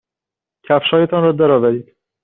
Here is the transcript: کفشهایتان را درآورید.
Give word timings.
کفشهایتان 0.69 1.23
را 1.23 1.31
درآورید. 1.31 1.95